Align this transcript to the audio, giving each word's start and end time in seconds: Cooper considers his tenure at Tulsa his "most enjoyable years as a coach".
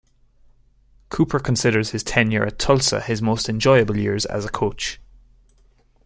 Cooper 1.09 1.37
considers 1.39 1.91
his 1.91 2.01
tenure 2.01 2.43
at 2.43 2.57
Tulsa 2.57 3.01
his 3.01 3.21
"most 3.21 3.47
enjoyable 3.47 3.97
years 3.97 4.25
as 4.25 4.45
a 4.45 4.49
coach". 4.49 4.99